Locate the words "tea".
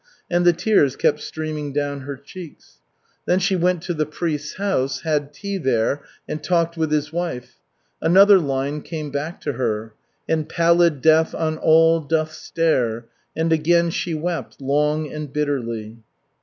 5.31-5.59